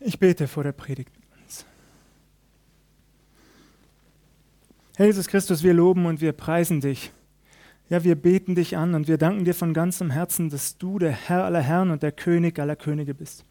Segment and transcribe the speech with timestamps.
[0.00, 1.66] Ich bete vor der Predigt mit uns.
[4.96, 7.10] Herr Jesus Christus, wir loben und wir preisen dich.
[7.88, 11.10] Ja, wir beten dich an und wir danken dir von ganzem Herzen, dass du der
[11.10, 13.44] Herr aller Herren und der König aller Könige bist.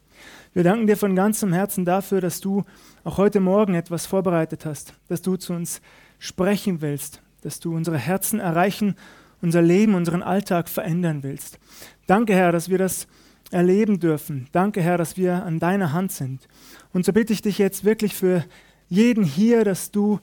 [0.53, 2.63] Wir danken dir von ganzem Herzen dafür, dass du
[3.03, 5.81] auch heute Morgen etwas vorbereitet hast, dass du zu uns
[6.19, 8.95] sprechen willst, dass du unsere Herzen erreichen,
[9.41, 11.59] unser Leben, unseren Alltag verändern willst.
[12.07, 13.07] Danke, Herr, dass wir das
[13.51, 14.47] erleben dürfen.
[14.51, 16.47] Danke, Herr, dass wir an deiner Hand sind.
[16.93, 18.43] Und so bitte ich dich jetzt wirklich für
[18.89, 20.19] jeden hier, dass du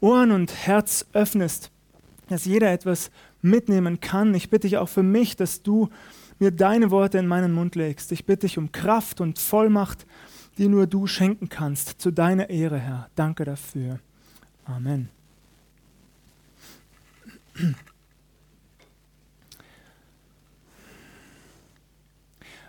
[0.00, 1.70] Ohren und Herz öffnest,
[2.28, 3.10] dass jeder etwas
[3.42, 4.34] mitnehmen kann.
[4.34, 5.88] Ich bitte dich auch für mich, dass du
[6.38, 8.12] mir deine Worte in meinen Mund legst.
[8.12, 10.06] Ich bitte dich um Kraft und Vollmacht,
[10.58, 13.08] die nur du schenken kannst, zu deiner Ehre, Herr.
[13.14, 14.00] Danke dafür.
[14.64, 15.08] Amen.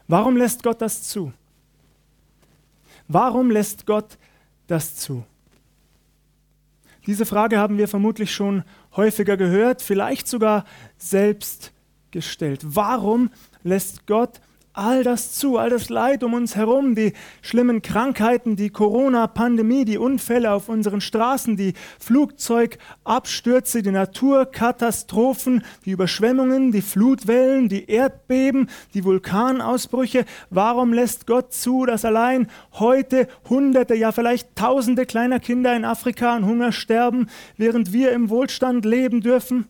[0.08, 1.34] Warum lässt Gott das zu?
[3.08, 4.18] Warum lässt Gott
[4.68, 5.24] das zu?
[7.06, 8.64] Diese Frage haben wir vermutlich schon
[8.96, 10.66] häufiger gehört, vielleicht sogar
[10.98, 11.72] selbst
[12.12, 12.62] gestellt.
[12.64, 13.30] Warum
[13.64, 14.42] lässt Gott
[14.78, 19.98] all das zu, all das Leid um uns herum, die schlimmen Krankheiten, die Corona-Pandemie, die
[19.98, 29.04] Unfälle auf unseren Straßen, die Flugzeugabstürze, die Naturkatastrophen, die Überschwemmungen, die Flutwellen, die Erdbeben, die
[29.04, 30.26] Vulkanausbrüche.
[30.52, 36.36] Warum lässt Gott zu, dass allein heute Hunderte, ja vielleicht Tausende kleiner Kinder in Afrika
[36.36, 39.68] an Hunger sterben, während wir im Wohlstand leben dürfen?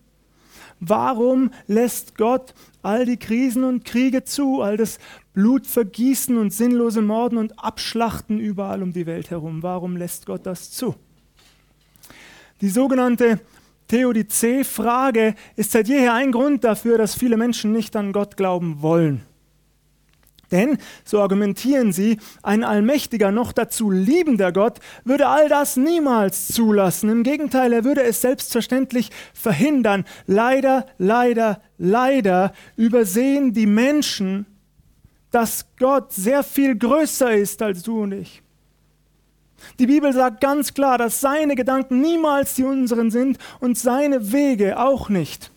[0.80, 5.00] Warum lässt Gott all die Krisen und Kriege zu, all das
[5.34, 9.64] Blutvergießen und sinnlose Morden und Abschlachten überall um die Welt herum?
[9.64, 10.96] Warum lässt Gott das zu?
[12.62, 13.40] Die sogenannte
[13.88, 19.22] Theodizee-Frage ist seit jeher ein Grund dafür, dass viele Menschen nicht an Gott glauben wollen.
[20.52, 27.10] Denn, so argumentieren sie, ein allmächtiger, noch dazu liebender Gott würde all das niemals zulassen.
[27.10, 30.06] Im Gegenteil, er würde es selbstverständlich verhindern.
[30.26, 34.46] Leider, leider, leider übersehen die Menschen,
[35.32, 38.42] dass Gott sehr viel größer ist als du und ich.
[39.80, 44.80] Die Bibel sagt ganz klar, dass seine Gedanken niemals die unseren sind und seine Wege
[44.80, 45.52] auch nicht.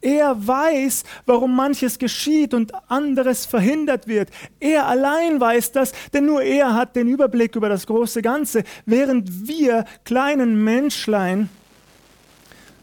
[0.00, 4.30] Er weiß, warum manches geschieht und anderes verhindert wird.
[4.60, 9.48] Er allein weiß das, denn nur er hat den Überblick über das große Ganze, während
[9.48, 11.48] wir kleinen Menschlein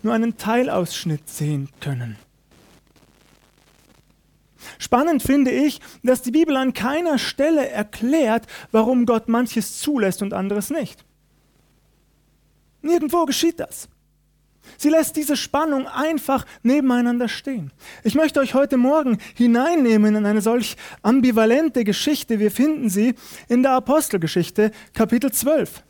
[0.04, 2.18] nur einen Teilausschnitt sehen können.
[4.78, 10.34] Spannend finde ich, dass die Bibel an keiner Stelle erklärt, warum Gott manches zulässt und
[10.34, 11.06] anderes nicht.
[12.82, 13.88] Nirgendwo geschieht das.
[14.78, 17.72] Sie lässt diese Spannung einfach nebeneinander stehen.
[18.04, 22.40] Ich möchte euch heute Morgen hineinnehmen in eine solch ambivalente Geschichte.
[22.40, 23.16] Wir finden sie
[23.48, 25.84] in der Apostelgeschichte Kapitel 12.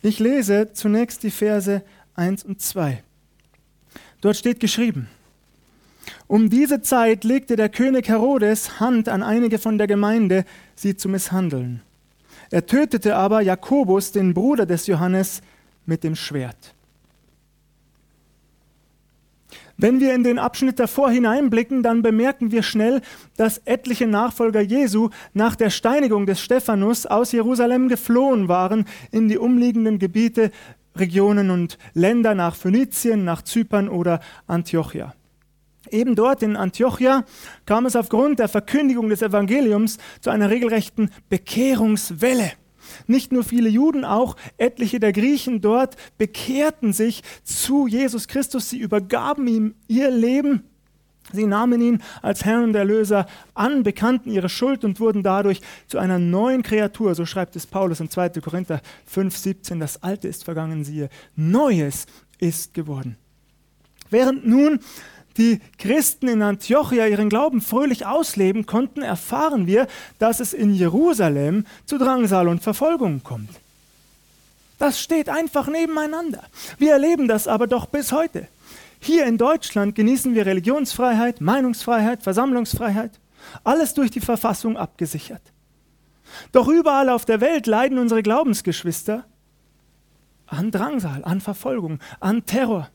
[0.00, 1.82] Ich lese zunächst die Verse
[2.14, 3.02] 1 und 2.
[4.20, 5.08] Dort steht geschrieben,
[6.26, 10.44] um diese Zeit legte der König Herodes Hand an einige von der Gemeinde,
[10.74, 11.82] sie zu misshandeln.
[12.50, 15.42] Er tötete aber Jakobus, den Bruder des Johannes,
[15.86, 16.74] mit dem Schwert.
[19.80, 23.00] Wenn wir in den Abschnitt davor hineinblicken, dann bemerken wir schnell,
[23.36, 29.38] dass etliche Nachfolger Jesu nach der Steinigung des Stephanus aus Jerusalem geflohen waren in die
[29.38, 30.50] umliegenden Gebiete,
[30.96, 35.14] Regionen und Länder nach Phönizien, nach Zypern oder Antiochia.
[35.92, 37.24] Eben dort in Antiochia
[37.66, 42.52] kam es aufgrund der Verkündigung des Evangeliums zu einer regelrechten Bekehrungswelle.
[43.06, 48.70] Nicht nur viele Juden, auch etliche der Griechen dort bekehrten sich zu Jesus Christus.
[48.70, 50.64] Sie übergaben ihm ihr Leben.
[51.32, 55.98] Sie nahmen ihn als Herrn und Erlöser an, bekannten ihre Schuld und wurden dadurch zu
[55.98, 57.14] einer neuen Kreatur.
[57.14, 58.30] So schreibt es Paulus in 2.
[58.40, 59.80] Korinther 5, 17.
[59.80, 62.06] Das Alte ist vergangen, siehe, Neues
[62.38, 63.18] ist geworden.
[64.10, 64.80] Während nun
[65.38, 69.86] die Christen in Antiochia ihren Glauben fröhlich ausleben konnten, erfahren wir,
[70.18, 73.50] dass es in Jerusalem zu Drangsal und Verfolgung kommt.
[74.78, 76.42] Das steht einfach nebeneinander.
[76.78, 78.46] Wir erleben das aber doch bis heute.
[79.00, 83.12] Hier in Deutschland genießen wir Religionsfreiheit, Meinungsfreiheit, Versammlungsfreiheit,
[83.64, 85.42] alles durch die Verfassung abgesichert.
[86.52, 89.24] Doch überall auf der Welt leiden unsere Glaubensgeschwister
[90.46, 92.90] an Drangsal, an Verfolgung, an Terror.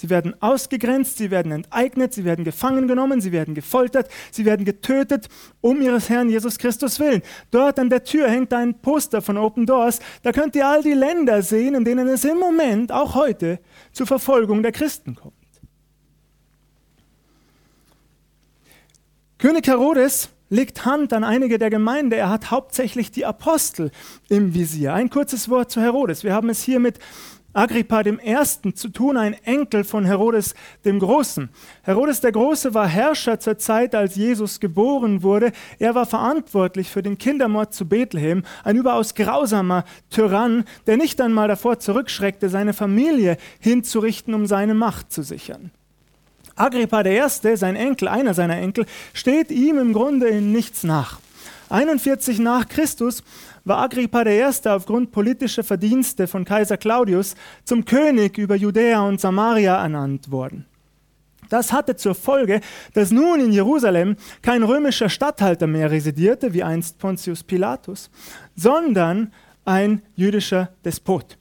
[0.00, 4.64] Sie werden ausgegrenzt, sie werden enteignet, sie werden gefangen genommen, sie werden gefoltert, sie werden
[4.64, 5.28] getötet,
[5.60, 7.20] um ihres Herrn Jesus Christus willen.
[7.50, 9.98] Dort an der Tür hängt ein Poster von Open Doors.
[10.22, 13.58] Da könnt ihr all die Länder sehen, in denen es im Moment, auch heute,
[13.92, 15.34] zur Verfolgung der Christen kommt.
[19.36, 22.16] König Herodes legt Hand an einige der Gemeinde.
[22.16, 23.90] Er hat hauptsächlich die Apostel
[24.30, 24.94] im Visier.
[24.94, 26.24] Ein kurzes Wort zu Herodes.
[26.24, 26.98] Wir haben es hier mit
[27.52, 30.54] Agrippa dem Ersten zu tun, ein Enkel von Herodes
[30.84, 31.48] dem Großen.
[31.82, 35.50] Herodes der Große war Herrscher zur Zeit, als Jesus geboren wurde.
[35.78, 41.48] Er war verantwortlich für den Kindermord zu Bethlehem, ein überaus grausamer Tyrann, der nicht einmal
[41.48, 45.72] davor zurückschreckte, seine Familie hinzurichten, um seine Macht zu sichern.
[46.54, 51.18] Agrippa der Erste, sein Enkel, einer seiner Enkel, steht ihm im Grunde in nichts nach.
[51.70, 53.22] 41 nach Christus
[53.64, 54.44] war Agrippa I.
[54.66, 57.34] aufgrund politischer Verdienste von Kaiser Claudius
[57.64, 60.66] zum König über Judäa und Samaria ernannt worden.
[61.48, 62.60] Das hatte zur Folge,
[62.94, 68.10] dass nun in Jerusalem kein römischer Statthalter mehr residierte, wie einst Pontius Pilatus,
[68.54, 69.32] sondern
[69.64, 71.36] ein jüdischer Despot.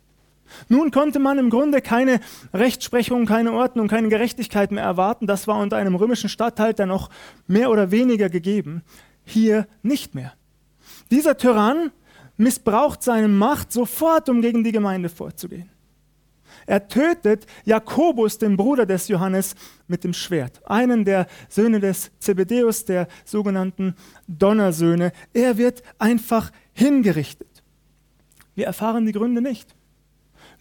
[0.67, 2.19] Nun konnte man im Grunde keine
[2.53, 5.27] Rechtsprechung, keine Ordnung, keine Gerechtigkeit mehr erwarten.
[5.27, 7.11] Das war unter einem römischen Statthalter noch
[7.47, 8.81] mehr oder weniger gegeben.
[9.23, 10.33] Hier nicht mehr.
[11.11, 11.91] Dieser Tyrann
[12.39, 15.69] missbraucht seine Macht sofort, um gegen die Gemeinde vorzugehen.
[16.65, 19.55] Er tötet Jakobus, den Bruder des Johannes,
[19.87, 20.61] mit dem Schwert.
[20.65, 23.95] Einen der Söhne des Zebedeus, der sogenannten
[24.27, 25.11] Donnersöhne.
[25.33, 27.63] Er wird einfach hingerichtet.
[28.55, 29.75] Wir erfahren die Gründe nicht.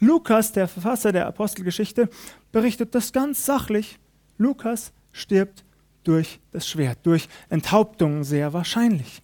[0.01, 2.09] Lukas, der Verfasser der Apostelgeschichte,
[2.53, 3.99] berichtet das ganz sachlich.
[4.37, 5.65] Lukas stirbt
[6.05, 9.23] durch das Schwert, durch Enthauptung sehr wahrscheinlich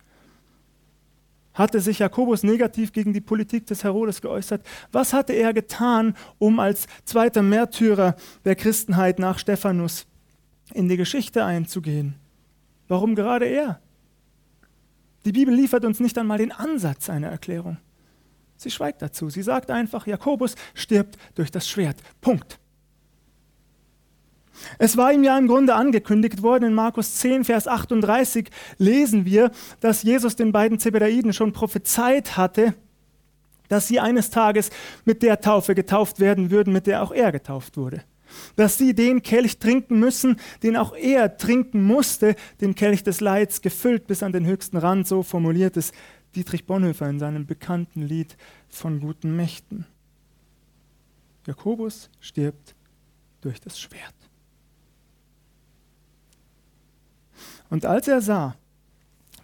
[1.54, 4.66] hatte sich Jakobus negativ gegen die Politik des Herodes geäußert?
[4.92, 10.06] Was hatte er getan, um als zweiter Märtyrer der Christenheit nach Stephanus
[10.72, 12.16] in die Geschichte einzugehen?
[12.88, 13.80] Warum gerade er?
[15.24, 17.78] Die Bibel liefert uns nicht einmal den Ansatz einer Erklärung.
[18.56, 19.30] Sie schweigt dazu.
[19.30, 21.96] Sie sagt einfach, Jakobus stirbt durch das Schwert.
[22.20, 22.58] Punkt.
[24.78, 26.64] Es war ihm ja im Grunde angekündigt worden.
[26.66, 32.74] In Markus 10, Vers 38 lesen wir, dass Jesus den beiden Zebedaiden schon prophezeit hatte,
[33.68, 34.70] dass sie eines Tages
[35.04, 38.02] mit der Taufe getauft werden würden, mit der auch er getauft wurde.
[38.56, 43.60] Dass sie den Kelch trinken müssen, den auch er trinken musste, den Kelch des Leids,
[43.62, 45.92] gefüllt bis an den höchsten Rand, so formuliert es
[46.34, 48.36] Dietrich Bonhoeffer in seinem bekannten Lied
[48.68, 49.86] von guten Mächten.
[51.46, 52.74] Jakobus stirbt
[53.40, 54.14] durch das Schwert.
[57.74, 58.54] Und als er sah,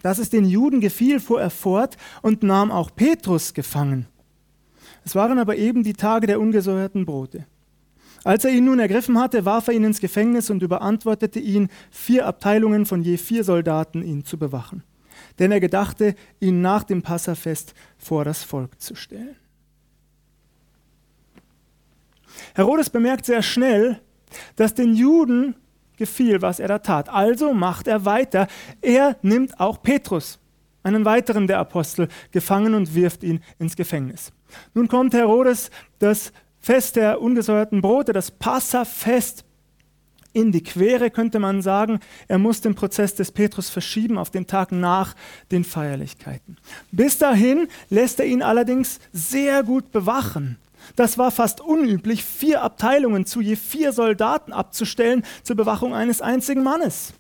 [0.03, 4.07] dass es den Juden gefiel, fuhr er fort und nahm auch Petrus gefangen.
[5.05, 7.45] Es waren aber eben die Tage der ungesäuerten Brote.
[8.23, 12.25] Als er ihn nun ergriffen hatte, warf er ihn ins Gefängnis und überantwortete ihn, vier
[12.25, 14.85] Abteilungen von je vier Soldaten ihn zu bewachen.
[15.41, 19.35] Denn er gedachte, ihn nach dem Passafest vor das Volk zu stellen.
[22.55, 24.01] Herodes bemerkt sehr schnell,
[24.55, 25.57] dass den Juden
[26.01, 27.09] gefiel, was er da tat.
[27.09, 28.49] Also macht er weiter.
[28.81, 30.41] Er nimmt auch Petrus,
[30.83, 34.33] einen weiteren der Apostel, gefangen und wirft ihn ins Gefängnis.
[34.75, 35.71] Nun kommt Herodes
[36.01, 39.45] das Fest der ungesäuerten Brote, das Passafest,
[40.33, 42.01] in die Quere, könnte man sagen.
[42.29, 45.17] Er muss den Prozess des Petrus verschieben auf den Tag nach
[45.51, 46.57] den Feierlichkeiten.
[46.93, 50.59] Bis dahin lässt er ihn allerdings sehr gut bewachen.
[50.97, 56.63] Das war fast unüblich, vier Abteilungen zu je vier Soldaten abzustellen zur Bewachung eines einzigen
[56.63, 57.15] Mannes.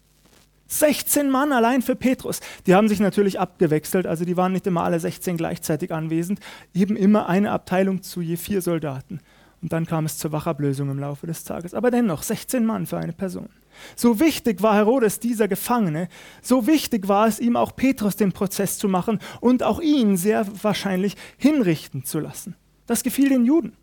[0.69, 2.40] 16 Mann allein für Petrus.
[2.67, 6.38] Die haben sich natürlich abgewechselt, also die waren nicht immer alle 16 gleichzeitig anwesend,
[6.73, 9.21] eben immer eine Abteilung zu je vier Soldaten.
[9.62, 11.75] Und dann kam es zur Wachablösung im Laufe des Tages.
[11.75, 13.50] Aber dennoch 16 Mann für eine Person.
[13.95, 16.09] So wichtig war Herodes dieser Gefangene,
[16.43, 20.47] so wichtig war es ihm auch Petrus den Prozess zu machen und auch ihn sehr
[20.62, 22.57] wahrscheinlich hinrichten zu lassen.
[22.90, 23.75] Das gefiel den Juden.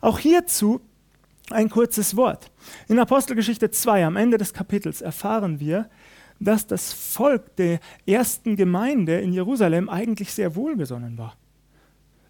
[0.00, 0.80] Auch hierzu
[1.50, 2.50] ein kurzes Wort.
[2.88, 5.88] In Apostelgeschichte 2 am Ende des Kapitels erfahren wir,
[6.40, 11.36] dass das Volk der ersten Gemeinde in Jerusalem eigentlich sehr wohlgesonnen war.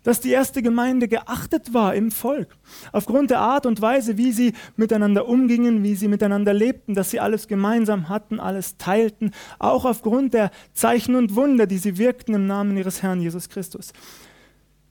[0.03, 2.55] Dass die erste Gemeinde geachtet war im Volk.
[2.93, 7.19] Aufgrund der Art und Weise, wie sie miteinander umgingen, wie sie miteinander lebten, dass sie
[7.19, 9.31] alles gemeinsam hatten, alles teilten.
[9.59, 13.95] Auch aufgrund der Zeichen und Wunder, die sie wirkten im Namen ihres Herrn Jesus Christus.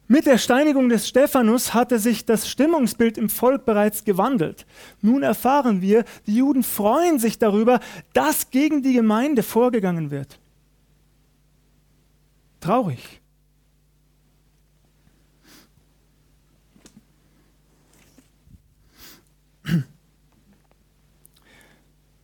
[0.07, 4.67] Mit der Steinigung des Stephanus hatte sich das Stimmungsbild im Volk bereits gewandelt.
[5.01, 7.79] Nun erfahren wir, die Juden freuen sich darüber,
[8.13, 10.39] dass gegen die Gemeinde vorgegangen wird.
[12.59, 13.21] Traurig.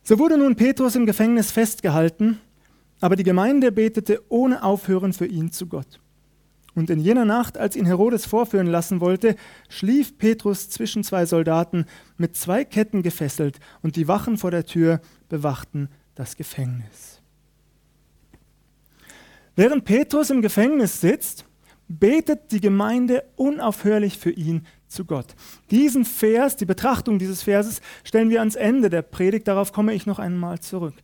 [0.04, 2.38] So wurde nun Petrus im Gefängnis festgehalten,
[3.00, 6.00] aber die Gemeinde betete ohne Aufhören für ihn zu Gott.
[6.74, 9.36] Und in jener Nacht, als ihn Herodes vorführen lassen wollte,
[9.68, 11.84] schlief Petrus zwischen zwei Soldaten
[12.16, 17.20] mit zwei Ketten gefesselt, und die Wachen vor der Tür bewachten das Gefängnis.
[19.54, 21.44] Während Petrus im Gefängnis sitzt,
[21.88, 25.26] betet die Gemeinde unaufhörlich für ihn zu Gott.
[25.70, 30.06] Diesen Vers, die Betrachtung dieses Verses stellen wir ans Ende der Predigt, darauf komme ich
[30.06, 30.94] noch einmal zurück.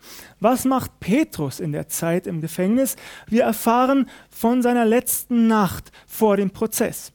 [0.40, 2.96] Was macht Petrus in der Zeit im Gefängnis?
[3.26, 7.12] Wir erfahren von seiner letzten Nacht vor dem Prozess.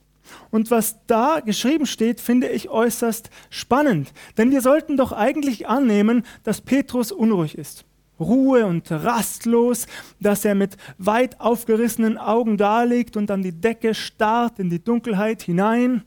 [0.50, 6.24] Und was da geschrieben steht, finde ich äußerst spannend, denn wir sollten doch eigentlich annehmen,
[6.44, 7.86] dass Petrus unruhig ist.
[8.20, 9.86] Ruhe und rastlos,
[10.20, 15.42] dass er mit weit aufgerissenen Augen daliegt und an die Decke starrt, in die Dunkelheit
[15.42, 16.03] hinein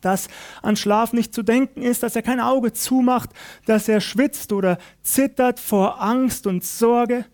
[0.00, 0.28] dass
[0.62, 3.30] an Schlaf nicht zu denken ist, dass er kein Auge zumacht,
[3.66, 7.24] dass er schwitzt oder zittert vor Angst und Sorge,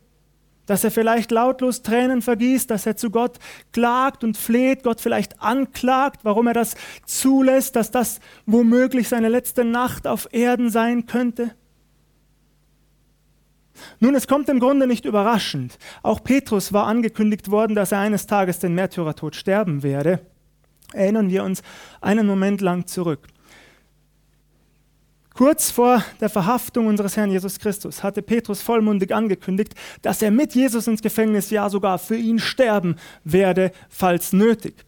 [0.66, 3.38] dass er vielleicht lautlos Tränen vergießt, dass er zu Gott
[3.72, 6.74] klagt und fleht, Gott vielleicht anklagt, warum er das
[7.06, 11.52] zulässt, dass das womöglich seine letzte Nacht auf Erden sein könnte.
[14.00, 15.78] Nun, es kommt im Grunde nicht überraschend.
[16.02, 20.20] Auch Petrus war angekündigt worden, dass er eines Tages den Märtyrertod sterben werde.
[20.92, 21.62] Erinnern wir uns
[22.00, 23.26] einen Moment lang zurück.
[25.36, 30.54] Kurz vor der Verhaftung unseres Herrn Jesus Christus hatte Petrus vollmundig angekündigt, dass er mit
[30.54, 34.86] Jesus ins Gefängnis, ja sogar für ihn sterben werde, falls nötig.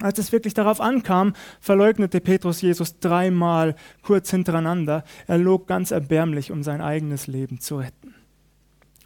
[0.00, 5.04] Als es wirklich darauf ankam, verleugnete Petrus Jesus dreimal kurz hintereinander.
[5.28, 8.14] Er log ganz erbärmlich, um sein eigenes Leben zu retten.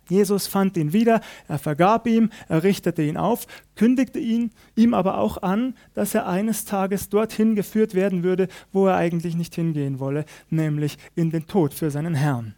[0.09, 5.19] Jesus fand ihn wieder, er vergab ihm, er richtete ihn auf, kündigte ihn, ihm aber
[5.19, 9.99] auch an, dass er eines Tages dorthin geführt werden würde, wo er eigentlich nicht hingehen
[9.99, 12.55] wolle, nämlich in den Tod für seinen Herrn.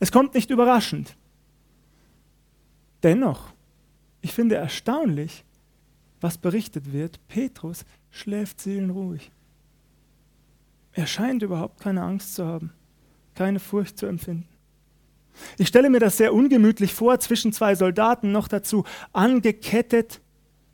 [0.00, 1.16] Es kommt nicht überraschend.
[3.02, 3.52] Dennoch,
[4.20, 5.44] ich finde erstaunlich,
[6.20, 9.30] was berichtet wird, Petrus schläft seelenruhig.
[10.92, 12.72] Er scheint überhaupt keine Angst zu haben,
[13.34, 14.48] keine Furcht zu empfinden.
[15.56, 20.20] Ich stelle mir das sehr ungemütlich vor, zwischen zwei Soldaten noch dazu angekettet,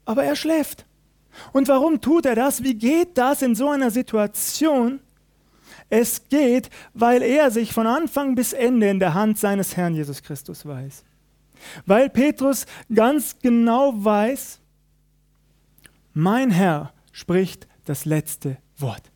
[0.04, 0.86] aber er schläft.
[1.52, 2.62] Und warum tut er das?
[2.62, 5.00] Wie geht das in so einer Situation?
[5.90, 10.22] Es geht, weil er sich von Anfang bis Ende in der Hand seines Herrn Jesus
[10.22, 11.04] Christus weiß.
[11.86, 14.60] Weil Petrus ganz genau weiß,
[16.12, 19.10] mein Herr spricht das letzte Wort.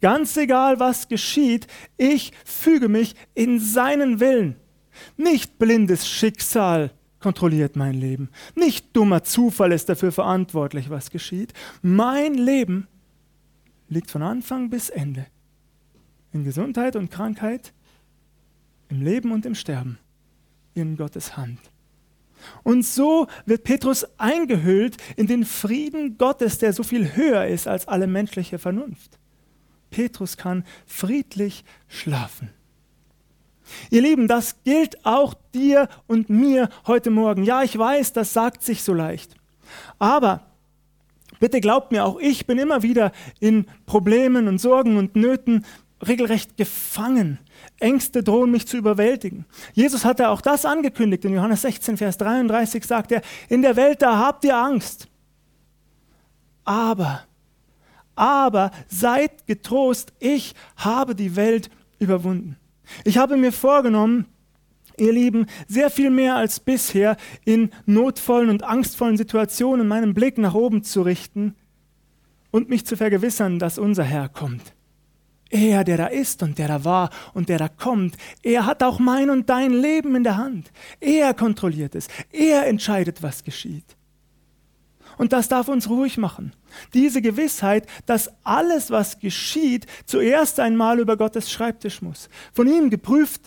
[0.00, 1.66] Ganz egal, was geschieht,
[1.96, 4.56] ich füge mich in seinen Willen.
[5.16, 6.90] Nicht blindes Schicksal
[7.20, 8.30] kontrolliert mein Leben.
[8.54, 11.52] Nicht dummer Zufall ist dafür verantwortlich, was geschieht.
[11.80, 12.88] Mein Leben
[13.88, 15.26] liegt von Anfang bis Ende
[16.32, 17.72] in Gesundheit und Krankheit,
[18.88, 19.98] im Leben und im Sterben
[20.74, 21.58] in Gottes Hand.
[22.62, 27.86] Und so wird Petrus eingehüllt in den Frieden Gottes, der so viel höher ist als
[27.86, 29.18] alle menschliche Vernunft.
[29.90, 32.50] Petrus kann friedlich schlafen.
[33.90, 37.44] Ihr Lieben, das gilt auch dir und mir heute Morgen.
[37.44, 39.34] Ja, ich weiß, das sagt sich so leicht.
[39.98, 40.40] Aber
[41.40, 45.64] bitte glaubt mir, auch ich bin immer wieder in Problemen und Sorgen und Nöten
[46.06, 47.38] regelrecht gefangen.
[47.78, 49.44] Ängste drohen mich zu überwältigen.
[49.72, 51.24] Jesus hatte auch das angekündigt.
[51.24, 55.08] In Johannes 16, Vers 33 sagt er, in der Welt, da habt ihr Angst.
[56.64, 57.22] Aber,
[58.14, 62.56] aber seid getrost, ich habe die Welt überwunden.
[63.04, 64.26] Ich habe mir vorgenommen,
[64.98, 70.54] ihr Lieben, sehr viel mehr als bisher in notvollen und angstvollen Situationen meinen Blick nach
[70.54, 71.54] oben zu richten
[72.50, 74.74] und mich zu vergewissern, dass unser Herr kommt.
[75.50, 78.98] Er, der da ist und der da war und der da kommt, er hat auch
[78.98, 80.72] mein und dein Leben in der Hand.
[80.98, 82.08] Er kontrolliert es.
[82.30, 83.96] Er entscheidet, was geschieht.
[85.22, 86.52] Und das darf uns ruhig machen.
[86.94, 92.28] Diese Gewissheit, dass alles, was geschieht, zuerst einmal über Gottes Schreibtisch muss.
[92.52, 93.42] Von ihm geprüft,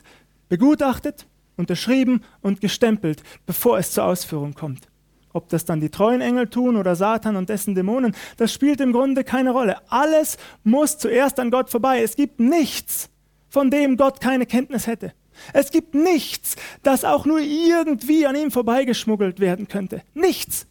[0.47, 1.27] begutachtet,
[1.57, 4.87] unterschrieben und gestempelt, bevor es zur Ausführung kommt.
[5.33, 8.93] Ob das dann die treuen Engel tun oder Satan und dessen Dämonen, das spielt im
[8.93, 9.75] Grunde keine Rolle.
[9.89, 12.01] Alles muss zuerst an Gott vorbei.
[12.01, 13.09] Es gibt nichts,
[13.49, 15.11] von dem Gott keine Kenntnis hätte.
[15.51, 20.03] Es gibt nichts, das auch nur irgendwie an ihm vorbeigeschmuggelt werden könnte.
[20.13, 20.67] Nichts.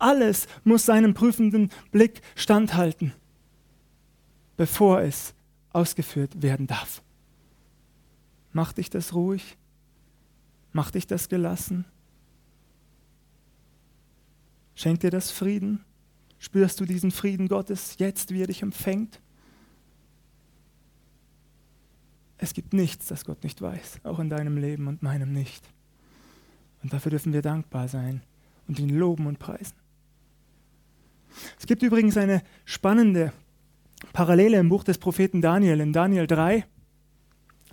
[0.00, 3.12] Alles muss seinem prüfenden Blick standhalten,
[4.56, 5.34] bevor es
[5.72, 7.02] ausgeführt werden darf.
[8.52, 9.56] Macht dich das ruhig?
[10.72, 11.84] Macht dich das gelassen?
[14.74, 15.84] Schenkt dir das Frieden?
[16.38, 19.20] Spürst du diesen Frieden Gottes jetzt, wie er dich empfängt?
[22.38, 25.62] Es gibt nichts, das Gott nicht weiß, auch in deinem Leben und meinem nicht.
[26.82, 28.22] Und dafür dürfen wir dankbar sein
[28.66, 29.79] und ihn loben und preisen.
[31.58, 33.32] Es gibt übrigens eine spannende
[34.12, 36.64] Parallele im Buch des Propheten Daniel, in Daniel 3.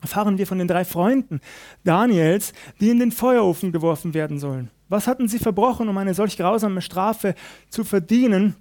[0.02, 1.40] erfahren wir von den drei Freunden
[1.84, 4.70] Daniels, die in den Feuerofen geworfen werden sollen.
[4.90, 7.36] Was hatten sie verbrochen, um eine solch grausame Strafe
[7.70, 8.56] zu verdienen?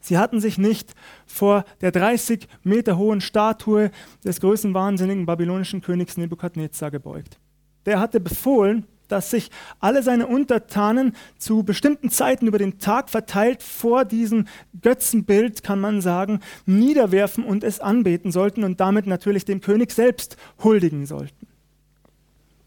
[0.00, 0.94] Sie hatten sich nicht
[1.26, 3.90] vor der 30 Meter hohen Statue
[4.24, 7.38] des größten wahnsinnigen babylonischen Königs Nebukadnezar gebeugt.
[7.86, 13.62] Der hatte befohlen, dass sich alle seine Untertanen zu bestimmten Zeiten über den Tag verteilt
[13.62, 14.46] vor diesem
[14.80, 20.36] Götzenbild, kann man sagen, niederwerfen und es anbeten sollten und damit natürlich dem König selbst
[20.62, 21.46] huldigen sollten.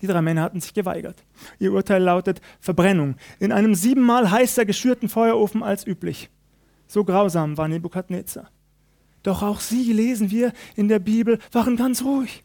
[0.01, 1.23] Die drei Männer hatten sich geweigert.
[1.59, 6.29] Ihr Urteil lautet Verbrennung in einem siebenmal heißer geschürten Feuerofen als üblich.
[6.87, 8.51] So grausam war Nebukadnezar.
[9.23, 12.43] Doch auch sie, lesen wir in der Bibel, waren ganz ruhig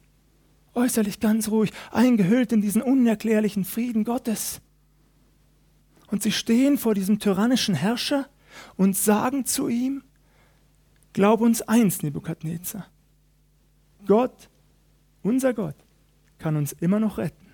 [0.78, 4.60] äußerlich ganz ruhig, eingehüllt in diesen unerklärlichen Frieden Gottes.
[6.06, 8.28] Und sie stehen vor diesem tyrannischen Herrscher
[8.76, 10.02] und sagen zu ihm,
[11.12, 12.86] Glaub uns eins, Nebukadnezar,
[14.06, 14.48] Gott,
[15.22, 15.74] unser Gott,
[16.38, 17.46] kann uns immer noch retten.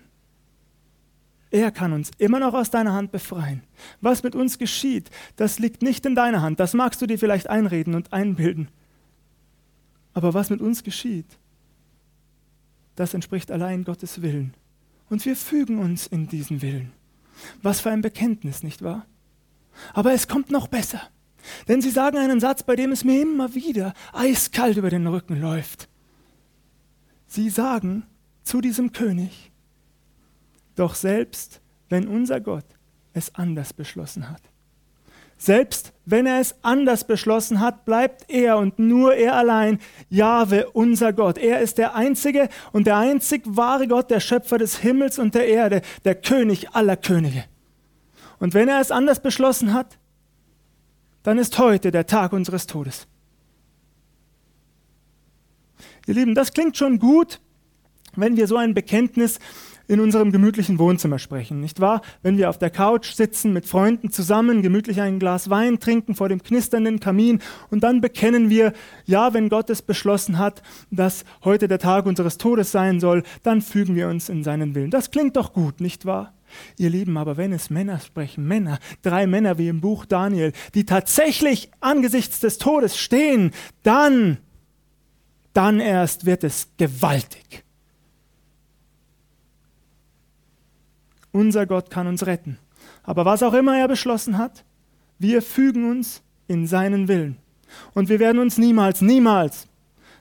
[1.49, 3.63] Er kann uns immer noch aus deiner Hand befreien.
[4.01, 6.59] Was mit uns geschieht, das liegt nicht in deiner Hand.
[6.59, 8.67] Das magst du dir vielleicht einreden und einbilden.
[10.13, 11.39] Aber was mit uns geschieht,
[12.95, 14.53] das entspricht allein Gottes Willen.
[15.09, 16.93] Und wir fügen uns in diesen Willen.
[17.61, 19.05] Was für ein Bekenntnis, nicht wahr?
[19.93, 21.01] Aber es kommt noch besser.
[21.67, 25.39] Denn sie sagen einen Satz, bei dem es mir immer wieder eiskalt über den Rücken
[25.39, 25.89] läuft.
[27.27, 28.05] Sie sagen
[28.43, 29.51] zu diesem König,
[30.75, 32.65] doch selbst wenn unser Gott
[33.13, 34.41] es anders beschlossen hat,
[35.37, 41.13] selbst wenn er es anders beschlossen hat, bleibt er und nur er allein Jahwe, unser
[41.13, 41.37] Gott.
[41.37, 45.47] Er ist der einzige und der einzig wahre Gott, der Schöpfer des Himmels und der
[45.47, 47.45] Erde, der König aller Könige.
[48.39, 49.97] Und wenn er es anders beschlossen hat,
[51.23, 53.07] dann ist heute der Tag unseres Todes.
[56.05, 57.39] Ihr Lieben, das klingt schon gut,
[58.15, 59.39] wenn wir so ein Bekenntnis
[59.87, 62.01] in unserem gemütlichen Wohnzimmer sprechen, nicht wahr?
[62.21, 66.29] Wenn wir auf der Couch sitzen mit Freunden zusammen, gemütlich ein Glas Wein trinken vor
[66.29, 68.73] dem knisternden Kamin und dann bekennen wir,
[69.05, 73.61] ja, wenn Gott es beschlossen hat, dass heute der Tag unseres Todes sein soll, dann
[73.61, 74.91] fügen wir uns in seinen Willen.
[74.91, 76.33] Das klingt doch gut, nicht wahr?
[76.77, 80.85] Ihr Lieben, aber wenn es Männer sprechen, Männer, drei Männer wie im Buch Daniel, die
[80.85, 83.51] tatsächlich angesichts des Todes stehen,
[83.83, 84.37] dann,
[85.53, 87.64] dann erst wird es gewaltig.
[91.35, 92.59] Unser Gott kann uns retten.
[93.03, 94.63] Aber was auch immer er beschlossen hat,
[95.19, 97.35] wir fügen uns in seinen Willen.
[97.93, 99.67] Und wir werden uns niemals, niemals,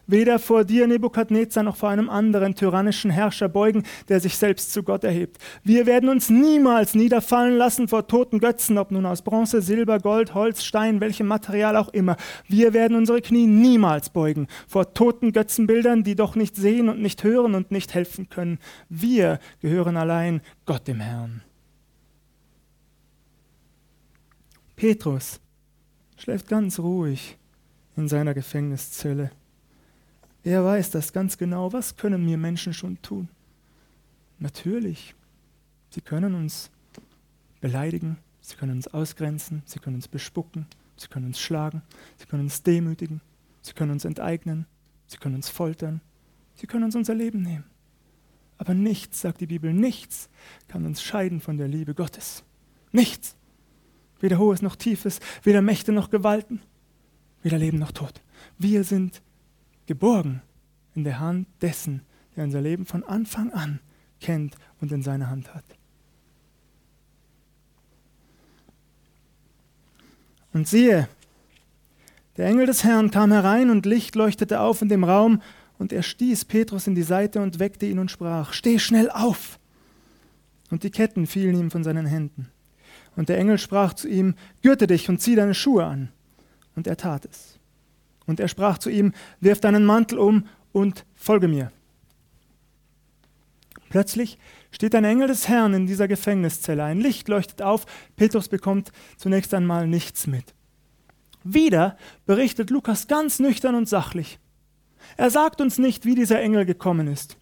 [0.07, 4.83] weder vor dir, Nebukadnezar, noch vor einem anderen tyrannischen Herrscher beugen, der sich selbst zu
[4.83, 5.39] Gott erhebt.
[5.63, 10.35] Wir werden uns niemals niederfallen lassen vor toten Götzen, ob nun aus Bronze, Silber, Gold,
[10.35, 12.17] Holz, Stein, welchem Material auch immer.
[12.49, 17.25] Wir werden unsere Knie niemals beugen vor toten Götzenbildern, die doch nicht sehen und nicht
[17.25, 18.59] hören und nicht helfen können.
[18.89, 21.43] Wir gehören allein Gott dem Herrn.
[24.77, 25.41] Petrus
[26.17, 27.39] schläft ganz ruhig
[27.97, 29.31] in seiner Gefängniszelle.
[30.45, 31.73] Er weiß das ganz genau.
[31.73, 33.29] Was können mir Menschen schon tun?
[34.39, 35.15] Natürlich,
[35.91, 36.71] sie können uns
[37.63, 41.83] beleidigen, sie können uns ausgrenzen, sie können uns bespucken, sie können uns schlagen,
[42.19, 43.23] sie können uns demütigen,
[43.63, 44.67] sie können uns enteignen,
[45.07, 46.03] sie können uns foltern,
[46.57, 47.65] sie können uns unser Leben nehmen.
[48.59, 50.29] Aber nichts, sagt die Bibel, nichts
[50.69, 52.45] kann uns scheiden von der Liebe Gottes.
[52.93, 53.35] Nichts.
[54.21, 56.61] Weder Hohes noch Tiefes, weder Mächte noch Gewalten,
[57.43, 58.21] weder Leben noch Tod.
[58.59, 59.23] Wir sind
[59.87, 60.43] geborgen
[60.95, 62.03] in der Hand dessen,
[62.37, 63.81] der unser Leben von Anfang an
[64.21, 65.65] kennt und in seiner Hand hat.
[70.53, 71.09] Und siehe,
[72.37, 75.43] der Engel des Herrn kam herein und Licht leuchtete auf in dem Raum,
[75.77, 79.59] und er stieß Petrus in die Seite und weckte ihn und sprach, Steh schnell auf!
[80.71, 82.49] Und die Ketten fielen ihm von seinen Händen.
[83.17, 86.11] Und der Engel sprach zu ihm, Gürte dich und zieh deine Schuhe an.
[86.77, 87.54] Und er tat es.
[88.27, 91.71] Und er sprach zu ihm, wirf deinen Mantel um und folge mir.
[93.91, 94.39] Plötzlich
[94.73, 96.83] steht ein Engel des Herrn in dieser Gefängniszelle.
[96.83, 97.87] Ein Licht leuchtet auf.
[98.17, 100.55] Petrus bekommt zunächst einmal nichts mit.
[101.45, 104.41] Wieder berichtet Lukas ganz nüchtern und sachlich.
[105.17, 107.37] Er sagt uns nicht, wie dieser Engel gekommen ist.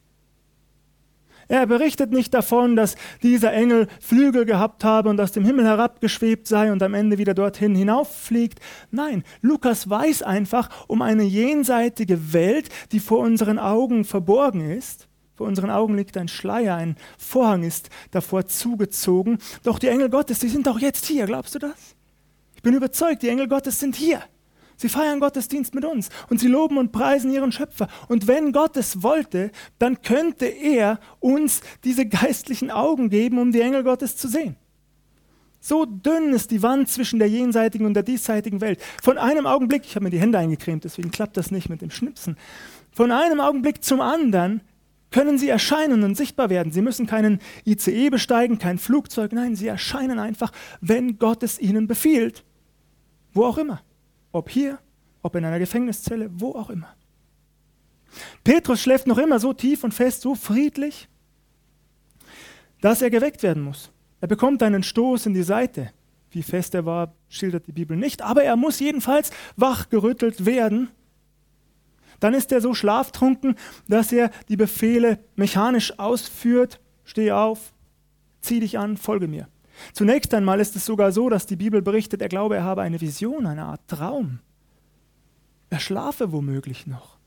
[1.52, 6.48] Er berichtet nicht davon, dass dieser Engel Flügel gehabt habe und aus dem Himmel herabgeschwebt
[6.48, 8.58] sei und am Ende wieder dorthin hinauffliegt.
[8.90, 15.08] Nein, Lukas weiß einfach um eine jenseitige Welt, die vor unseren Augen verborgen ist.
[15.34, 19.36] Vor unseren Augen liegt ein Schleier, ein Vorhang ist davor zugezogen.
[19.62, 21.96] Doch die Engel Gottes, die sind auch jetzt hier, glaubst du das?
[22.56, 24.22] Ich bin überzeugt, die Engel Gottes sind hier.
[24.76, 27.88] Sie feiern Gottesdienst mit uns und sie loben und preisen ihren Schöpfer.
[28.08, 33.60] Und wenn Gott es wollte, dann könnte er uns diese geistlichen Augen geben, um die
[33.60, 34.56] Engel Gottes zu sehen.
[35.64, 38.80] So dünn ist die Wand zwischen der jenseitigen und der diesseitigen Welt.
[39.00, 41.90] Von einem Augenblick, ich habe mir die Hände eingecremt, deswegen klappt das nicht mit dem
[41.90, 42.36] Schnipsen.
[42.90, 44.62] Von einem Augenblick zum anderen
[45.12, 46.72] können sie erscheinen und sichtbar werden.
[46.72, 51.86] Sie müssen keinen ICE besteigen, kein Flugzeug, nein, sie erscheinen einfach, wenn Gott es ihnen
[51.86, 52.42] befiehlt.
[53.32, 53.82] Wo auch immer.
[54.32, 54.78] Ob hier,
[55.22, 56.94] ob in einer Gefängniszelle, wo auch immer.
[58.44, 61.08] Petrus schläft noch immer so tief und fest, so friedlich,
[62.80, 63.90] dass er geweckt werden muss.
[64.20, 65.92] Er bekommt einen Stoß in die Seite.
[66.30, 70.88] Wie fest er war, schildert die Bibel nicht, aber er muss jedenfalls wachgerüttelt werden
[72.22, 73.56] dann ist er so schlaftrunken,
[73.88, 76.80] dass er die Befehle mechanisch ausführt.
[77.02, 77.72] Steh auf,
[78.40, 79.48] zieh dich an, folge mir.
[79.92, 83.00] Zunächst einmal ist es sogar so, dass die Bibel berichtet, er glaube, er habe eine
[83.00, 84.40] Vision, eine Art Traum.
[85.70, 87.18] Er schlafe womöglich noch.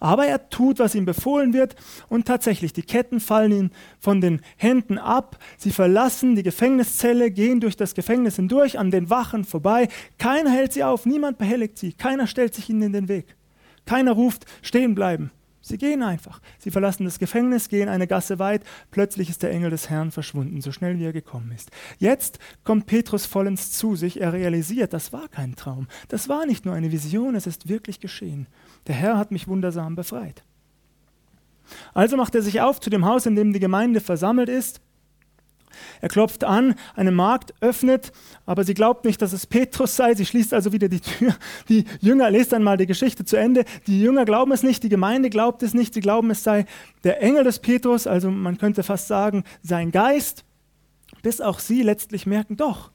[0.00, 1.74] Aber er tut, was ihm befohlen wird,
[2.08, 5.38] und tatsächlich, die Ketten fallen ihm von den Händen ab.
[5.56, 9.88] Sie verlassen die Gefängniszelle, gehen durch das Gefängnis hindurch, an den Wachen vorbei.
[10.18, 13.36] Keiner hält sie auf, niemand behelligt sie, keiner stellt sich ihnen in den Weg.
[13.86, 15.30] Keiner ruft, stehen bleiben.
[15.68, 16.40] Sie gehen einfach.
[16.58, 18.64] Sie verlassen das Gefängnis, gehen eine Gasse weit.
[18.90, 21.70] Plötzlich ist der Engel des Herrn verschwunden, so schnell wie er gekommen ist.
[21.98, 24.20] Jetzt kommt Petrus vollends zu sich.
[24.20, 25.86] Er realisiert, das war kein Traum.
[26.08, 28.46] Das war nicht nur eine Vision, es ist wirklich geschehen.
[28.86, 30.42] Der Herr hat mich wundersam befreit.
[31.92, 34.80] Also macht er sich auf zu dem Haus, in dem die Gemeinde versammelt ist.
[36.00, 38.12] Er klopft an, eine Magd öffnet,
[38.46, 40.14] aber sie glaubt nicht, dass es Petrus sei.
[40.14, 41.34] Sie schließt also wieder die Tür.
[41.68, 43.64] Die Jünger, lest einmal die Geschichte zu Ende.
[43.86, 45.94] Die Jünger glauben es nicht, die Gemeinde glaubt es nicht.
[45.94, 46.66] Sie glauben, es sei
[47.04, 50.44] der Engel des Petrus, also man könnte fast sagen, sein Geist.
[51.22, 52.90] Bis auch sie letztlich merken, doch,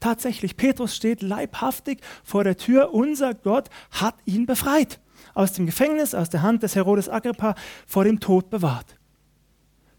[0.00, 2.92] tatsächlich, Petrus steht leibhaftig vor der Tür.
[2.92, 5.00] Unser Gott hat ihn befreit.
[5.34, 7.54] Aus dem Gefängnis, aus der Hand des Herodes Agrippa,
[7.86, 8.96] vor dem Tod bewahrt.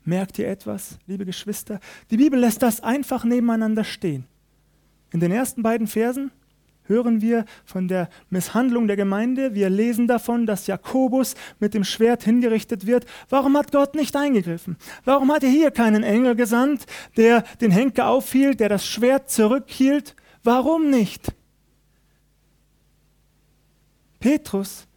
[0.06, 1.80] Merkt ihr etwas, liebe Geschwister?
[2.12, 4.26] Die Bibel lässt das einfach nebeneinander stehen.
[5.14, 6.32] In den ersten beiden Versen
[6.86, 9.56] hören wir von der Misshandlung der Gemeinde.
[9.56, 13.06] Wir lesen davon, dass Jakobus mit dem Schwert hingerichtet wird.
[13.30, 14.76] Warum hat Gott nicht eingegriffen?
[15.06, 16.86] Warum hat er hier keinen Engel gesandt,
[17.16, 20.16] der den Henker aufhielt, der das Schwert zurückhielt?
[20.44, 21.32] Warum nicht?
[24.20, 24.88] Petrus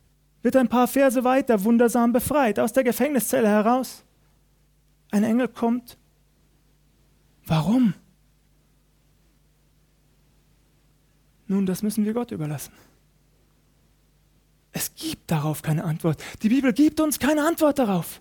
[0.42, 4.05] wird ein paar Verse weiter wundersam befreit aus der Gefängniszelle heraus
[5.10, 5.96] ein Engel kommt.
[7.46, 7.94] Warum?
[11.46, 12.72] Nun, das müssen wir Gott überlassen.
[14.72, 16.22] Es gibt darauf keine Antwort.
[16.42, 18.20] Die Bibel gibt uns keine Antwort darauf.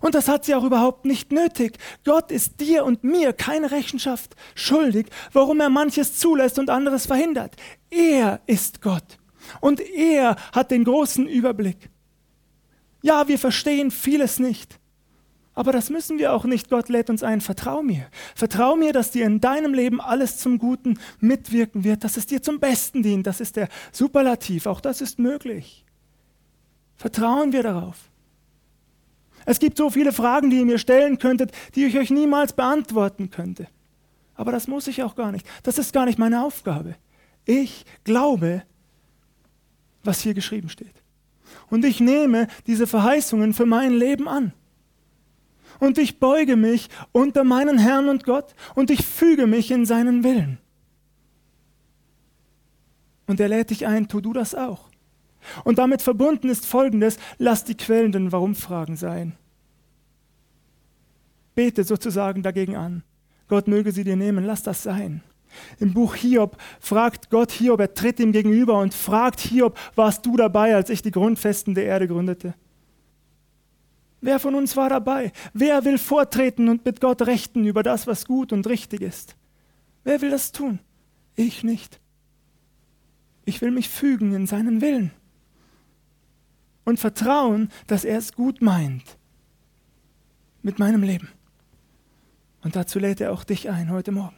[0.00, 1.78] Und das hat sie auch überhaupt nicht nötig.
[2.04, 7.54] Gott ist dir und mir keine Rechenschaft schuldig, warum er manches zulässt und anderes verhindert.
[7.90, 9.18] Er ist Gott.
[9.60, 11.90] Und er hat den großen Überblick.
[13.02, 14.80] Ja, wir verstehen vieles nicht.
[15.54, 16.68] Aber das müssen wir auch nicht.
[16.68, 17.40] Gott lädt uns ein.
[17.40, 18.08] Vertrau mir.
[18.34, 22.42] Vertrau mir, dass dir in deinem Leben alles zum Guten mitwirken wird, dass es dir
[22.42, 23.26] zum Besten dient.
[23.26, 24.66] Das ist der Superlativ.
[24.66, 25.84] Auch das ist möglich.
[26.96, 28.10] Vertrauen wir darauf.
[29.46, 33.30] Es gibt so viele Fragen, die ihr mir stellen könntet, die ich euch niemals beantworten
[33.30, 33.68] könnte.
[34.34, 35.46] Aber das muss ich auch gar nicht.
[35.62, 36.96] Das ist gar nicht meine Aufgabe.
[37.44, 38.62] Ich glaube,
[40.02, 40.94] was hier geschrieben steht.
[41.70, 44.52] Und ich nehme diese Verheißungen für mein Leben an
[45.84, 50.24] und ich beuge mich unter meinen Herrn und Gott und ich füge mich in seinen
[50.24, 50.58] Willen.
[53.26, 54.90] Und er lädt dich ein, tu du das auch.
[55.64, 59.36] Und damit verbunden ist Folgendes, lass die quälenden Warum-Fragen sein.
[61.54, 63.02] Bete sozusagen dagegen an.
[63.48, 65.22] Gott möge sie dir nehmen, lass das sein.
[65.78, 70.36] Im Buch Hiob fragt Gott Hiob, er tritt ihm gegenüber und fragt Hiob, warst du
[70.36, 72.54] dabei, als ich die Grundfesten der Erde gründete?
[74.24, 75.32] Wer von uns war dabei?
[75.52, 79.36] Wer will vortreten und mit Gott rechten über das, was gut und richtig ist?
[80.02, 80.78] Wer will das tun?
[81.36, 82.00] Ich nicht.
[83.44, 85.10] Ich will mich fügen in seinen Willen
[86.86, 89.18] und vertrauen, dass er es gut meint
[90.62, 91.28] mit meinem Leben.
[92.62, 94.36] Und dazu lädt er auch dich ein heute Morgen.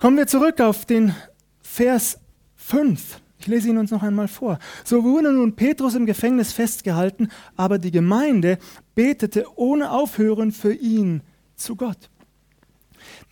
[0.00, 1.14] Kommen wir zurück auf den
[1.60, 2.18] Vers
[2.56, 3.20] 5.
[3.42, 4.60] Ich lese ihn uns noch einmal vor.
[4.84, 8.56] So wurde nun Petrus im Gefängnis festgehalten, aber die Gemeinde
[8.94, 11.22] betete ohne Aufhören für ihn
[11.56, 12.08] zu Gott.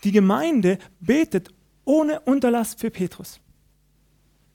[0.02, 3.38] Die Gemeinde betet ohne Unterlass für Petrus.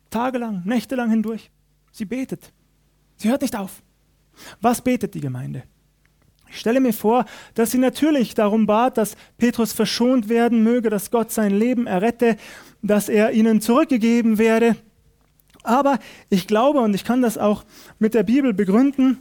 [0.10, 1.50] Tagelang, nächtelang hindurch.
[1.90, 2.52] Sie betet.
[3.16, 3.82] Sie hört nicht auf.
[4.60, 5.64] Was betet die Gemeinde?
[6.50, 11.12] Ich stelle mir vor, dass sie natürlich darum bat, dass Petrus verschont werden möge, dass
[11.12, 12.36] Gott sein Leben errette,
[12.82, 14.76] dass er ihnen zurückgegeben werde.
[15.66, 16.00] Aber
[16.30, 17.64] ich glaube, und ich kann das auch
[18.00, 19.18] mit der Bibel begründen,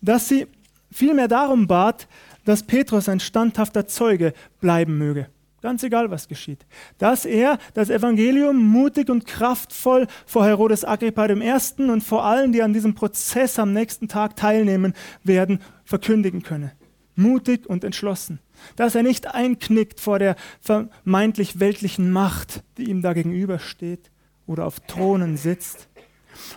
[0.00, 0.46] dass sie
[0.90, 2.08] vielmehr darum bat,
[2.44, 5.28] dass Petrus ein standhafter Zeuge bleiben möge.
[5.62, 6.66] Ganz egal, was geschieht.
[6.98, 11.82] Dass er das Evangelium mutig und kraftvoll vor Herodes Agrippa I.
[11.90, 14.92] und vor allen, die an diesem Prozess am nächsten Tag teilnehmen
[15.22, 16.72] werden, verkündigen könne.
[17.16, 18.40] Mutig und entschlossen.
[18.76, 24.10] Dass er nicht einknickt vor der vermeintlich weltlichen Macht, die ihm da gegenübersteht
[24.46, 25.88] oder auf Thronen sitzt.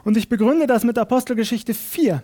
[0.04, 2.24] Und ich begründe das mit Apostelgeschichte 4.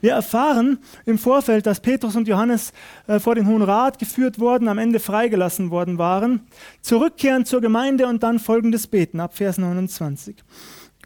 [0.00, 2.72] Wir erfahren im Vorfeld, dass Petrus und Johannes
[3.06, 6.46] äh, vor den Hohen Rat geführt worden, am Ende freigelassen worden waren,
[6.82, 10.36] zurückkehren zur Gemeinde und dann folgendes beten, ab Vers 29.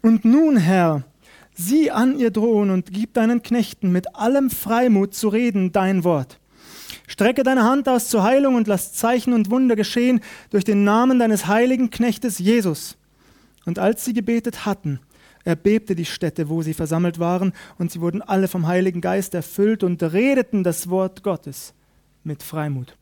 [0.01, 1.03] Und nun, Herr,
[1.53, 6.39] sieh an ihr drohen und gib deinen Knechten mit allem Freimut zu reden dein Wort.
[7.07, 11.19] Strecke deine Hand aus zur Heilung und lass Zeichen und Wunder geschehen durch den Namen
[11.19, 12.96] deines heiligen Knechtes Jesus.
[13.67, 15.01] Und als sie gebetet hatten,
[15.43, 19.83] erbebte die Stätte, wo sie versammelt waren, und sie wurden alle vom Heiligen Geist erfüllt
[19.83, 21.73] und redeten das Wort Gottes
[22.23, 22.97] mit Freimut.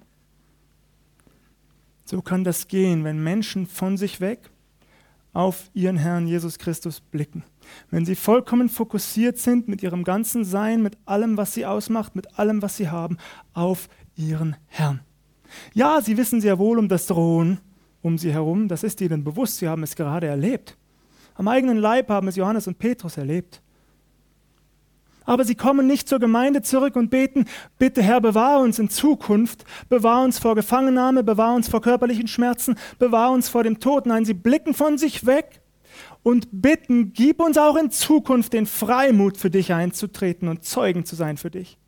[2.03, 4.49] So kann das gehen, wenn Menschen von sich weg
[5.33, 7.43] auf ihren Herrn Jesus Christus blicken.
[7.91, 12.39] Wenn sie vollkommen fokussiert sind mit ihrem ganzen Sein, mit allem, was sie ausmacht, mit
[12.39, 13.17] allem, was sie haben,
[13.53, 15.01] auf ihren Herrn.
[15.75, 17.59] Ja, sie wissen sehr wohl um das Drohen
[18.05, 20.77] um sie herum, das ist ihnen bewusst, sie haben es gerade erlebt.
[21.33, 23.63] Am eigenen Leib haben es Johannes und Petrus erlebt.
[25.25, 27.45] Aber sie kommen nicht zur Gemeinde zurück und beten,
[27.79, 32.75] bitte Herr, bewahre uns in Zukunft, bewahre uns vor Gefangennahme, bewahre uns vor körperlichen Schmerzen,
[32.99, 34.05] bewahre uns vor dem Tod.
[34.05, 35.61] Nein, sie blicken von sich weg
[36.21, 41.15] und bitten, gib uns auch in Zukunft den Freimut für dich einzutreten und Zeugen zu
[41.15, 41.79] sein für dich.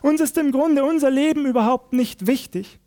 [0.00, 2.80] Uns ist im Grunde unser Leben überhaupt nicht wichtig.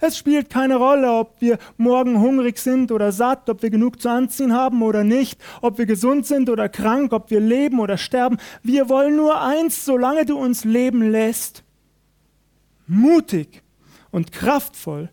[0.00, 4.08] Es spielt keine Rolle, ob wir morgen hungrig sind oder satt, ob wir genug zu
[4.08, 8.38] anziehen haben oder nicht, ob wir gesund sind oder krank, ob wir leben oder sterben.
[8.62, 11.64] Wir wollen nur eins, solange du uns leben lässt.
[12.86, 13.62] Mutig
[14.10, 15.10] und kraftvoll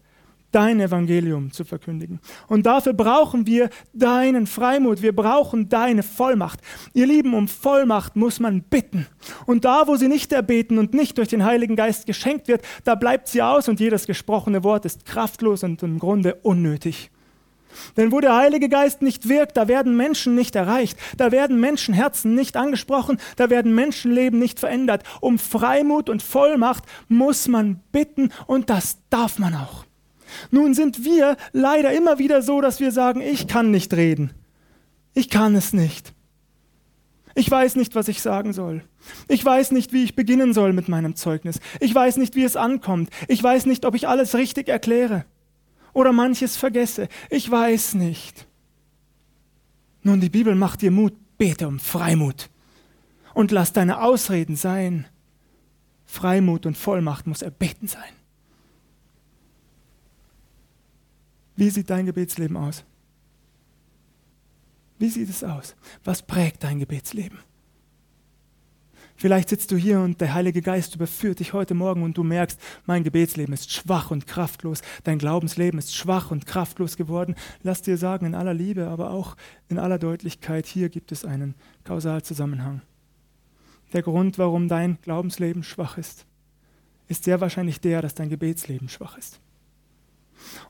[0.52, 2.20] dein Evangelium zu verkündigen.
[2.48, 6.60] Und dafür brauchen wir deinen Freimut, wir brauchen deine Vollmacht.
[6.94, 9.08] Ihr Lieben, um Vollmacht muss man bitten.
[9.46, 12.96] Und da, wo sie nicht erbeten und nicht durch den Heiligen Geist geschenkt wird, da
[12.96, 17.12] bleibt sie aus und jedes gesprochene Wort ist kraftlos und im Grunde unnötig.
[17.98, 22.36] Denn wo der Heilige Geist nicht wirkt, da werden Menschen nicht erreicht, da werden Menschenherzen
[22.36, 25.04] nicht angesprochen, da werden Menschenleben nicht verändert.
[25.20, 29.86] Um Freimut und Vollmacht muss man bitten und das darf man auch.
[30.50, 34.32] Nun sind wir leider immer wieder so, dass wir sagen, ich kann nicht reden.
[35.13, 36.13] Ich kann es nicht.
[37.34, 38.84] Ich weiß nicht, was ich sagen soll.
[39.28, 41.60] Ich weiß nicht, wie ich beginnen soll mit meinem Zeugnis.
[41.80, 43.10] Ich weiß nicht, wie es ankommt.
[43.28, 45.26] Ich weiß nicht, ob ich alles richtig erkläre
[45.94, 47.08] oder manches vergesse.
[47.30, 48.48] Ich weiß nicht.
[50.04, 51.13] Nun, die Bibel macht dir Mut.
[51.41, 52.52] Bete um Freimut
[53.34, 55.08] und lass deine Ausreden sein.
[56.06, 58.13] Freimut und Vollmacht muss erbeten sein.
[61.62, 62.84] Wie sieht dein Gebetsleben aus?
[64.97, 65.76] Wie sieht es aus?
[66.04, 67.38] Was prägt dein Gebetsleben?
[69.15, 72.60] Vielleicht sitzt du hier und der Heilige Geist überführt dich heute Morgen und du merkst,
[72.88, 77.36] mein Gebetsleben ist schwach und kraftlos, dein Glaubensleben ist schwach und kraftlos geworden.
[77.62, 79.38] Lass dir sagen, in aller Liebe, aber auch
[79.69, 82.82] in aller Deutlichkeit, hier gibt es einen Kausalzusammenhang.
[83.93, 86.26] Der Grund, warum dein Glaubensleben schwach ist,
[87.08, 89.39] ist sehr wahrscheinlich der, dass dein Gebetsleben schwach ist.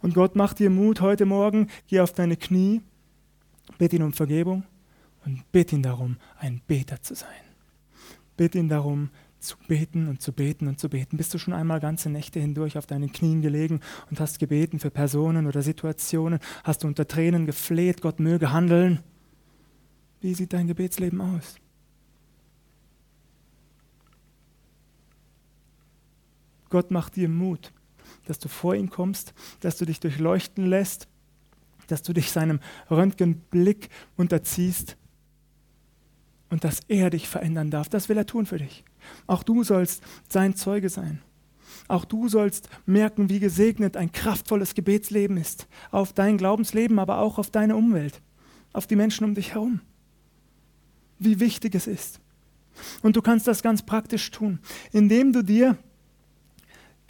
[0.01, 2.81] Und Gott macht dir Mut heute Morgen, geh auf deine Knie,
[3.77, 4.63] bitte ihn um Vergebung
[5.25, 7.29] und bitte ihn darum, ein Beter zu sein.
[8.38, 11.17] Bitte ihn darum, zu beten und zu beten und zu beten.
[11.17, 14.91] Bist du schon einmal ganze Nächte hindurch auf deinen Knien gelegen und hast gebeten für
[14.91, 16.39] Personen oder Situationen?
[16.63, 18.99] Hast du unter Tränen gefleht, Gott möge handeln?
[20.21, 21.55] Wie sieht dein Gebetsleben aus?
[26.69, 27.73] Gott macht dir Mut
[28.25, 31.07] dass du vor ihn kommst, dass du dich durchleuchten lässt,
[31.88, 34.97] dass du dich seinem Röntgenblick unterziehst
[36.49, 37.89] und dass er dich verändern darf.
[37.89, 38.84] Das will er tun für dich.
[39.27, 41.21] Auch du sollst sein Zeuge sein.
[41.88, 45.67] Auch du sollst merken, wie gesegnet ein kraftvolles Gebetsleben ist.
[45.91, 48.21] Auf dein Glaubensleben, aber auch auf deine Umwelt,
[48.73, 49.81] auf die Menschen um dich herum.
[51.19, 52.19] Wie wichtig es ist.
[53.01, 54.60] Und du kannst das ganz praktisch tun,
[54.91, 55.77] indem du dir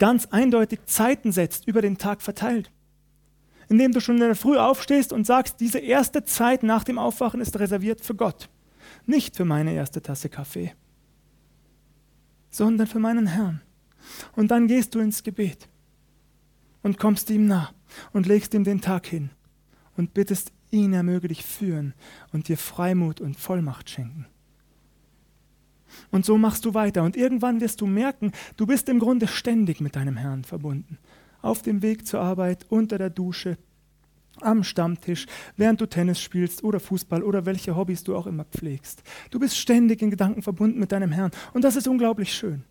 [0.02, 2.72] ganz eindeutig Zeiten setzt, über den Tag verteilt.
[3.68, 7.40] Indem du schon in der Früh aufstehst und sagst, diese erste Zeit nach dem Aufwachen
[7.40, 8.48] ist reserviert für Gott.
[9.06, 10.74] Nicht für meine erste Tasse Kaffee,
[12.50, 13.62] sondern für meinen Herrn.
[14.34, 15.68] Und dann gehst du ins Gebet
[16.82, 17.70] und kommst ihm nah
[18.12, 19.30] und legst ihm den Tag hin
[19.96, 21.94] und bittest ihn, er möge dich führen
[22.32, 24.26] und dir Freimut und Vollmacht schenken.
[26.10, 29.80] Und so machst du weiter und irgendwann wirst du merken, du bist im Grunde ständig
[29.80, 30.98] mit deinem Herrn verbunden.
[31.40, 33.58] Auf dem Weg zur Arbeit, unter der Dusche,
[34.40, 35.26] am Stammtisch,
[35.56, 39.02] während du Tennis spielst oder Fußball oder welche Hobbys du auch immer pflegst.
[39.30, 42.64] Du bist ständig in Gedanken verbunden mit deinem Herrn und das ist unglaublich schön.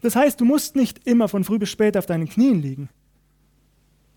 [0.00, 2.88] Das heißt, du musst nicht immer von früh bis spät auf deinen Knien liegen.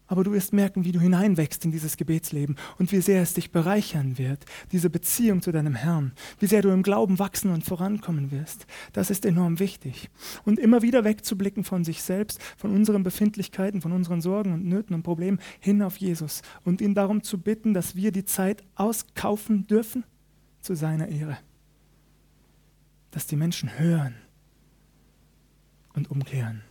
[0.09, 3.51] Aber du wirst merken, wie du hineinwächst in dieses Gebetsleben und wie sehr es dich
[3.51, 8.31] bereichern wird, diese Beziehung zu deinem Herrn, wie sehr du im Glauben wachsen und vorankommen
[8.31, 8.65] wirst.
[8.91, 10.09] Das ist enorm wichtig.
[10.45, 14.95] Und immer wieder wegzublicken von sich selbst, von unseren Befindlichkeiten, von unseren Sorgen und Nöten
[14.95, 19.67] und Problemen hin auf Jesus und ihn darum zu bitten, dass wir die Zeit auskaufen
[19.67, 20.03] dürfen
[20.59, 21.37] zu seiner Ehre.
[23.11, 24.15] Dass die Menschen hören
[25.93, 26.63] und umkehren.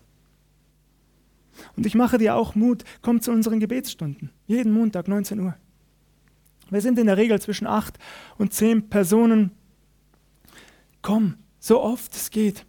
[1.76, 5.54] Und ich mache dir auch Mut, komm zu unseren Gebetsstunden, jeden Montag 19 Uhr.
[6.70, 7.98] Wir sind in der Regel zwischen acht
[8.36, 9.52] und zehn Personen.
[11.02, 12.66] Komm, so oft es geht.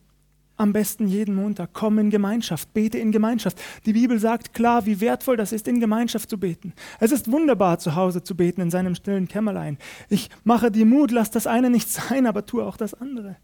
[0.55, 1.69] Am besten jeden Montag.
[1.71, 3.61] Komm in Gemeinschaft, bete in Gemeinschaft.
[3.85, 6.73] Die Bibel sagt klar, wie wertvoll das ist, in Gemeinschaft zu beten.
[6.99, 9.77] Es ist wunderbar, zu Hause zu beten, in seinem stillen Kämmerlein.
[10.09, 13.37] Ich mache dir Mut, lass das eine nicht sein, aber tue auch das andere.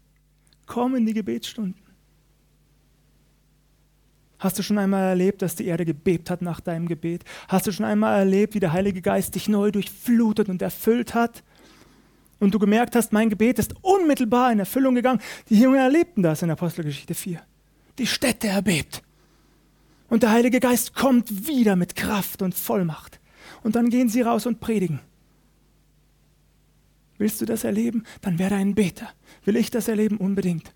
[0.66, 1.85] Komm in die Gebetsstunden.
[4.38, 7.24] Hast du schon einmal erlebt, dass die Erde gebebt hat nach deinem Gebet?
[7.48, 11.42] Hast du schon einmal erlebt, wie der Heilige Geist dich neu durchflutet und erfüllt hat?
[12.38, 15.22] Und du gemerkt hast, mein Gebet ist unmittelbar in Erfüllung gegangen.
[15.48, 17.40] Die Jünger erlebten das in Apostelgeschichte 4.
[17.98, 19.02] Die Städte erbebt.
[20.08, 23.20] Und der Heilige Geist kommt wieder mit Kraft und Vollmacht.
[23.62, 25.00] Und dann gehen sie raus und predigen.
[27.18, 28.04] Willst du das erleben?
[28.20, 29.08] Dann werde ein Beter.
[29.46, 30.18] Will ich das erleben?
[30.18, 30.72] Unbedingt.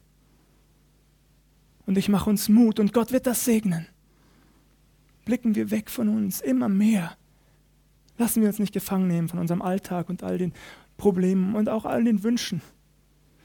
[1.91, 3.85] Und ich mache uns Mut und Gott wird das segnen.
[5.25, 7.17] Blicken wir weg von uns immer mehr.
[8.17, 10.53] Lassen wir uns nicht gefangen nehmen von unserem Alltag und all den
[10.99, 12.63] Problemen und auch all den Wünschen.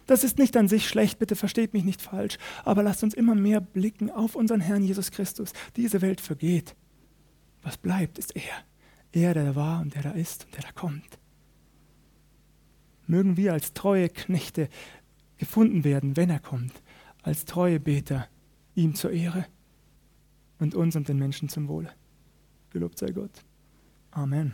[0.05, 3.33] Das ist nicht an sich schlecht, bitte versteht mich nicht falsch, aber lasst uns immer
[3.33, 5.51] mehr blicken auf unseren Herrn Jesus Christus.
[5.75, 6.75] Diese Welt vergeht.
[7.63, 8.43] Was bleibt, ist er.
[9.11, 11.17] Er, der da war und der da ist und der da kommt.
[13.07, 14.69] Mögen wir als treue Knechte
[15.37, 16.83] gefunden werden, wenn er kommt,
[17.23, 18.27] als treue Beter
[18.75, 19.45] ihm zur Ehre
[20.59, 21.91] und uns und den Menschen zum Wohle.
[22.69, 23.43] Gelobt sei Gott.
[24.11, 24.53] Amen.